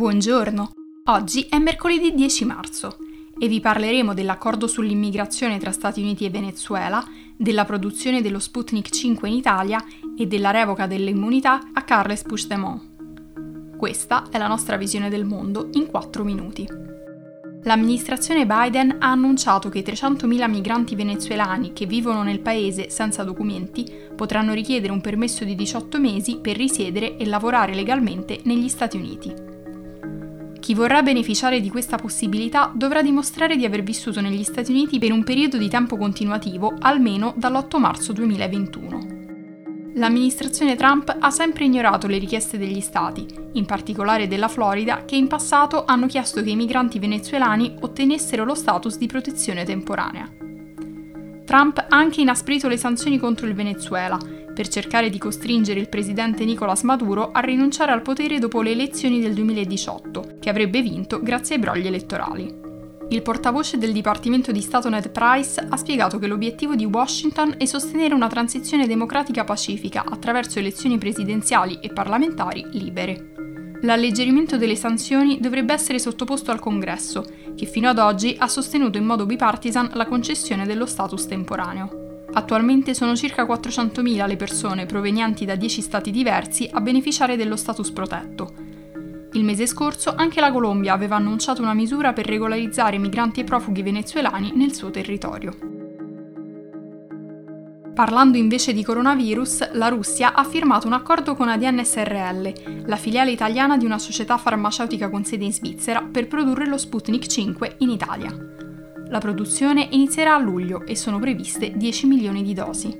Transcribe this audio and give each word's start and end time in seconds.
Buongiorno, 0.00 0.70
oggi 1.10 1.46
è 1.50 1.58
mercoledì 1.58 2.14
10 2.14 2.46
marzo 2.46 2.96
e 3.38 3.48
vi 3.48 3.60
parleremo 3.60 4.14
dell'accordo 4.14 4.66
sull'immigrazione 4.66 5.58
tra 5.58 5.72
Stati 5.72 6.00
Uniti 6.00 6.24
e 6.24 6.30
Venezuela, 6.30 7.04
della 7.36 7.66
produzione 7.66 8.22
dello 8.22 8.38
Sputnik 8.38 8.88
5 8.88 9.28
in 9.28 9.34
Italia 9.34 9.78
e 10.16 10.26
della 10.26 10.52
revoca 10.52 10.86
dell'immunità 10.86 11.68
a 11.74 11.82
Carles 11.82 12.22
Puigdemont. 12.22 13.76
Questa 13.76 14.28
è 14.30 14.38
la 14.38 14.46
nostra 14.46 14.78
visione 14.78 15.10
del 15.10 15.26
mondo 15.26 15.68
in 15.72 15.84
4 15.84 16.24
minuti. 16.24 16.66
L'amministrazione 17.64 18.46
Biden 18.46 18.96
ha 19.00 19.10
annunciato 19.10 19.68
che 19.68 19.80
i 19.80 19.84
300.000 19.86 20.48
migranti 20.48 20.94
venezuelani 20.94 21.74
che 21.74 21.84
vivono 21.84 22.22
nel 22.22 22.40
paese 22.40 22.88
senza 22.88 23.22
documenti 23.22 23.84
potranno 24.16 24.54
richiedere 24.54 24.94
un 24.94 25.02
permesso 25.02 25.44
di 25.44 25.54
18 25.54 26.00
mesi 26.00 26.38
per 26.38 26.56
risiedere 26.56 27.18
e 27.18 27.26
lavorare 27.26 27.74
legalmente 27.74 28.40
negli 28.44 28.70
Stati 28.70 28.96
Uniti. 28.96 29.49
Chi 30.70 30.76
vorrà 30.76 31.02
beneficiare 31.02 31.60
di 31.60 31.68
questa 31.68 31.96
possibilità 31.96 32.70
dovrà 32.72 33.02
dimostrare 33.02 33.56
di 33.56 33.64
aver 33.64 33.82
vissuto 33.82 34.20
negli 34.20 34.44
Stati 34.44 34.70
Uniti 34.70 35.00
per 35.00 35.10
un 35.10 35.24
periodo 35.24 35.58
di 35.58 35.68
tempo 35.68 35.96
continuativo 35.96 36.72
almeno 36.78 37.34
dall'8 37.36 37.78
marzo 37.80 38.12
2021. 38.12 39.06
L'amministrazione 39.94 40.76
Trump 40.76 41.16
ha 41.18 41.30
sempre 41.30 41.64
ignorato 41.64 42.06
le 42.06 42.18
richieste 42.18 42.56
degli 42.56 42.80
stati, 42.80 43.26
in 43.54 43.66
particolare 43.66 44.28
della 44.28 44.46
Florida, 44.46 45.04
che 45.04 45.16
in 45.16 45.26
passato 45.26 45.86
hanno 45.86 46.06
chiesto 46.06 46.40
che 46.40 46.50
i 46.50 46.54
migranti 46.54 47.00
venezuelani 47.00 47.74
ottenessero 47.80 48.44
lo 48.44 48.54
status 48.54 48.96
di 48.96 49.08
protezione 49.08 49.64
temporanea. 49.64 50.30
Trump 51.44 51.78
ha 51.78 51.86
anche 51.88 52.20
inasprito 52.20 52.68
le 52.68 52.76
sanzioni 52.76 53.18
contro 53.18 53.48
il 53.48 53.54
Venezuela, 53.54 54.16
per 54.60 54.68
cercare 54.68 55.08
di 55.08 55.16
costringere 55.16 55.80
il 55.80 55.88
presidente 55.88 56.44
Nicolás 56.44 56.82
Maduro 56.82 57.30
a 57.32 57.40
rinunciare 57.40 57.92
al 57.92 58.02
potere 58.02 58.38
dopo 58.38 58.60
le 58.60 58.72
elezioni 58.72 59.18
del 59.18 59.32
2018, 59.32 60.34
che 60.38 60.50
avrebbe 60.50 60.82
vinto 60.82 61.22
grazie 61.22 61.54
ai 61.54 61.62
brogli 61.62 61.86
elettorali. 61.86 62.54
Il 63.08 63.22
portavoce 63.22 63.78
del 63.78 63.92
Dipartimento 63.92 64.52
di 64.52 64.60
Stato 64.60 64.90
Ned 64.90 65.08
Price 65.08 65.66
ha 65.66 65.76
spiegato 65.78 66.18
che 66.18 66.26
l'obiettivo 66.26 66.74
di 66.74 66.84
Washington 66.84 67.54
è 67.56 67.64
sostenere 67.64 68.12
una 68.12 68.28
transizione 68.28 68.86
democratica 68.86 69.44
pacifica 69.44 70.04
attraverso 70.06 70.58
elezioni 70.58 70.98
presidenziali 70.98 71.78
e 71.80 71.88
parlamentari 71.88 72.66
libere. 72.72 73.78
L'alleggerimento 73.80 74.58
delle 74.58 74.76
sanzioni 74.76 75.40
dovrebbe 75.40 75.72
essere 75.72 75.98
sottoposto 75.98 76.50
al 76.50 76.60
Congresso, 76.60 77.24
che 77.56 77.64
fino 77.64 77.88
ad 77.88 77.98
oggi 77.98 78.36
ha 78.38 78.46
sostenuto 78.46 78.98
in 78.98 79.06
modo 79.06 79.24
bipartisan 79.24 79.92
la 79.94 80.04
concessione 80.04 80.66
dello 80.66 80.84
status 80.84 81.24
temporaneo. 81.24 82.09
Attualmente 82.32 82.94
sono 82.94 83.16
circa 83.16 83.44
400.000 83.44 84.26
le 84.26 84.36
persone 84.36 84.86
provenienti 84.86 85.44
da 85.44 85.56
10 85.56 85.80
stati 85.82 86.10
diversi 86.10 86.68
a 86.72 86.80
beneficiare 86.80 87.36
dello 87.36 87.56
status 87.56 87.90
protetto. 87.90 88.54
Il 89.32 89.44
mese 89.44 89.66
scorso 89.66 90.14
anche 90.14 90.40
la 90.40 90.52
Colombia 90.52 90.92
aveva 90.92 91.16
annunciato 91.16 91.62
una 91.62 91.74
misura 91.74 92.12
per 92.12 92.26
regolarizzare 92.26 92.98
migranti 92.98 93.40
e 93.40 93.44
profughi 93.44 93.82
venezuelani 93.82 94.52
nel 94.54 94.74
suo 94.74 94.90
territorio. 94.90 95.56
Parlando 97.94 98.38
invece 98.38 98.72
di 98.72 98.82
coronavirus, 98.82 99.72
la 99.72 99.88
Russia 99.88 100.32
ha 100.32 100.44
firmato 100.44 100.86
un 100.86 100.94
accordo 100.94 101.34
con 101.34 101.48
ADN 101.48 101.84
SRL, 101.84 102.84
la 102.86 102.96
filiale 102.96 103.30
italiana 103.30 103.76
di 103.76 103.84
una 103.84 103.98
società 103.98 104.38
farmaceutica 104.38 105.10
con 105.10 105.24
sede 105.24 105.44
in 105.44 105.52
Svizzera, 105.52 106.02
per 106.10 106.26
produrre 106.26 106.66
lo 106.66 106.78
Sputnik 106.78 107.26
5 107.26 107.74
in 107.78 107.90
Italia. 107.90 108.59
La 109.10 109.18
produzione 109.18 109.88
inizierà 109.90 110.36
a 110.36 110.38
luglio 110.38 110.86
e 110.86 110.94
sono 110.94 111.18
previste 111.18 111.72
10 111.74 112.06
milioni 112.06 112.44
di 112.44 112.54
dosi. 112.54 112.96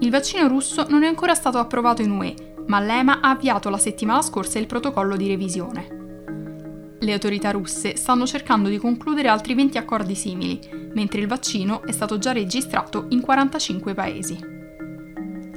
Il 0.00 0.10
vaccino 0.10 0.46
russo 0.48 0.84
non 0.90 1.02
è 1.02 1.06
ancora 1.06 1.34
stato 1.34 1.56
approvato 1.56 2.02
in 2.02 2.10
UE, 2.10 2.34
ma 2.66 2.78
l'EMA 2.78 3.20
ha 3.22 3.30
avviato 3.30 3.70
la 3.70 3.78
settimana 3.78 4.20
scorsa 4.20 4.58
il 4.58 4.66
protocollo 4.66 5.16
di 5.16 5.28
revisione. 5.28 6.96
Le 7.00 7.12
autorità 7.12 7.50
russe 7.52 7.96
stanno 7.96 8.26
cercando 8.26 8.68
di 8.68 8.76
concludere 8.76 9.28
altri 9.28 9.54
20 9.54 9.78
accordi 9.78 10.14
simili, 10.14 10.60
mentre 10.92 11.20
il 11.20 11.26
vaccino 11.26 11.82
è 11.84 11.90
stato 11.90 12.18
già 12.18 12.32
registrato 12.32 13.06
in 13.08 13.22
45 13.22 13.94
paesi. 13.94 14.38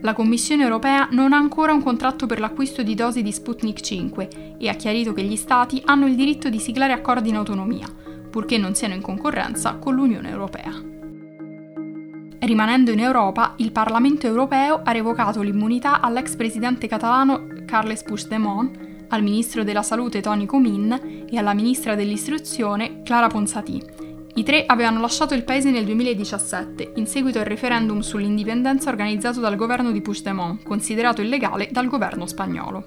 La 0.00 0.14
Commissione 0.14 0.62
europea 0.62 1.06
non 1.10 1.34
ha 1.34 1.36
ancora 1.36 1.74
un 1.74 1.82
contratto 1.82 2.24
per 2.24 2.40
l'acquisto 2.40 2.82
di 2.82 2.94
dosi 2.94 3.22
di 3.22 3.32
Sputnik 3.32 3.80
5 3.80 4.56
e 4.58 4.68
ha 4.70 4.74
chiarito 4.74 5.12
che 5.12 5.22
gli 5.22 5.36
Stati 5.36 5.82
hanno 5.84 6.06
il 6.06 6.14
diritto 6.14 6.48
di 6.48 6.58
siglare 6.58 6.94
accordi 6.94 7.28
in 7.28 7.36
autonomia, 7.36 7.86
purché 8.30 8.58
non 8.58 8.74
siano 8.74 8.94
in 8.94 9.02
concorrenza 9.02 9.76
con 9.76 9.94
l'Unione 9.94 10.30
Europea. 10.30 10.72
Rimanendo 12.40 12.92
in 12.92 13.00
Europa, 13.00 13.54
il 13.56 13.72
Parlamento 13.72 14.26
europeo 14.26 14.80
ha 14.84 14.92
revocato 14.92 15.42
l'immunità 15.42 16.00
all'ex 16.00 16.36
presidente 16.36 16.86
catalano 16.86 17.48
Carles 17.66 18.04
Puigdemont, 18.04 18.86
al 19.08 19.22
ministro 19.22 19.64
della 19.64 19.82
Salute 19.82 20.20
Tony 20.20 20.46
Comín 20.46 21.26
e 21.28 21.36
alla 21.36 21.54
ministra 21.54 21.94
dell'Istruzione 21.94 23.02
Clara 23.02 23.26
Ponsatì. 23.26 23.82
I 24.34 24.44
tre 24.44 24.64
avevano 24.66 25.00
lasciato 25.00 25.34
il 25.34 25.42
paese 25.42 25.70
nel 25.70 25.84
2017, 25.84 26.92
in 26.94 27.06
seguito 27.06 27.40
al 27.40 27.44
referendum 27.44 28.00
sull'indipendenza 28.00 28.88
organizzato 28.88 29.40
dal 29.40 29.56
governo 29.56 29.90
di 29.90 30.00
Puigdemont, 30.00 30.62
considerato 30.62 31.22
illegale 31.22 31.68
dal 31.72 31.88
governo 31.88 32.24
spagnolo. 32.26 32.84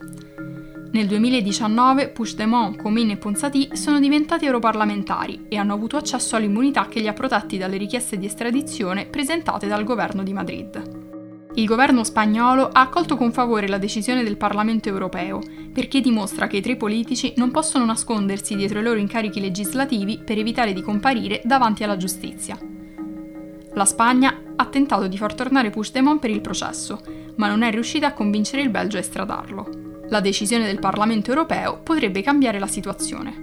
Nel 0.94 1.08
2019 1.08 2.10
Puigdemont, 2.10 2.76
Comín 2.76 3.12
e 3.12 3.18
Ponsatì 3.18 3.70
sono 3.74 3.98
diventati 4.02 4.46
europarlamentari 4.46 5.46
e 5.48 5.56
hanno 5.56 5.74
avuto 5.74 5.96
accesso 5.96 6.36
all'immunità 6.36 6.88
che 6.90 7.00
li 7.00 7.08
ha 7.08 7.14
protetti 7.14 7.58
dalle 7.58 7.78
richieste 7.78 8.18
di 8.18 8.26
estradizione 8.26 9.06
presentate 9.06 9.68
dal 9.68 9.86
governo 9.86 10.22
di 10.22 10.34
Madrid. 10.34 11.50
Il 11.54 11.66
governo 11.66 12.04
spagnolo 12.04 12.68
ha 12.68 12.82
accolto 12.82 13.16
con 13.16 13.32
favore 13.32 13.70
la 13.70 13.78
decisione 13.78 14.22
del 14.22 14.36
Parlamento 14.36 14.90
europeo, 14.90 15.40
perché 15.72 16.02
dimostra 16.02 16.48
che 16.48 16.58
i 16.58 16.62
tre 16.62 16.76
politici 16.76 17.34
non 17.38 17.52
possono 17.52 17.86
nascondersi 17.86 18.58
dietro 18.58 18.80
i 18.80 18.84
loro 18.84 19.00
incarichi 19.00 19.40
legislativi 19.40 20.20
per 20.24 20.40
evitare 20.40 20.74
di 20.74 20.82
comparire 20.82 21.42
davanti 21.46 21.86
alla 21.86 21.96
giustizia. 21.96 22.58
La 23.74 23.86
Spagna 23.86 24.42
ha 24.58 24.66
tentato 24.66 25.08
di 25.08 25.18
far 25.18 25.36
tornare 25.36 25.70
Puigdemont 25.70 26.20
per 26.20 26.32
il 26.32 26.42
processo, 26.42 27.02
ma 27.38 27.48
non 27.48 27.62
è 27.64 27.72
riuscita 27.72 28.08
a 28.08 28.14
convincere 28.14 28.62
il 28.62 28.70
Belgio 28.70 28.98
a 28.98 29.02
estradarlo. 29.02 29.81
La 30.12 30.20
decisione 30.20 30.66
del 30.66 30.78
Parlamento 30.78 31.30
europeo 31.30 31.80
potrebbe 31.82 32.22
cambiare 32.22 32.60
la 32.60 32.68
situazione. 32.68 33.34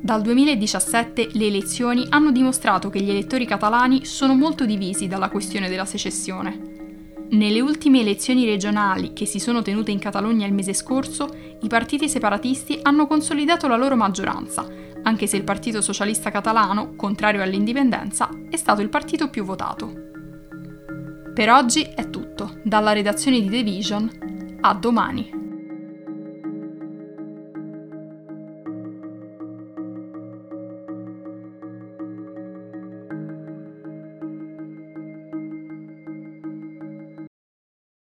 Dal 0.00 0.22
2017 0.22 1.28
le 1.32 1.46
elezioni 1.48 2.06
hanno 2.08 2.32
dimostrato 2.32 2.88
che 2.88 3.02
gli 3.02 3.10
elettori 3.10 3.44
catalani 3.44 4.06
sono 4.06 4.34
molto 4.34 4.64
divisi 4.64 5.06
dalla 5.06 5.28
questione 5.28 5.68
della 5.68 5.84
secessione. 5.84 7.26
Nelle 7.28 7.60
ultime 7.60 8.00
elezioni 8.00 8.46
regionali 8.46 9.12
che 9.12 9.26
si 9.26 9.38
sono 9.38 9.60
tenute 9.60 9.90
in 9.90 9.98
Catalogna 9.98 10.46
il 10.46 10.54
mese 10.54 10.72
scorso, 10.72 11.28
i 11.60 11.68
partiti 11.68 12.08
separatisti 12.08 12.78
hanno 12.80 13.06
consolidato 13.06 13.68
la 13.68 13.76
loro 13.76 13.96
maggioranza, 13.96 14.66
anche 15.02 15.26
se 15.26 15.36
il 15.36 15.44
Partito 15.44 15.82
Socialista 15.82 16.30
Catalano, 16.30 16.94
contrario 16.96 17.42
all'indipendenza, 17.42 18.30
è 18.48 18.56
stato 18.56 18.80
il 18.80 18.88
partito 18.88 19.28
più 19.28 19.44
votato. 19.44 19.92
Per 21.34 21.50
oggi 21.50 21.82
è 21.82 22.08
tutto, 22.08 22.60
dalla 22.62 22.92
redazione 22.94 23.42
di 23.42 23.50
The 23.50 23.62
Vision, 23.62 24.58
a 24.62 24.72
domani. 24.72 25.35